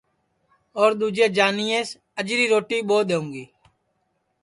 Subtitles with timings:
[0.79, 1.89] اور دؔوجے جانیئس
[2.19, 3.45] اجری روٹی ٻو دؔونگی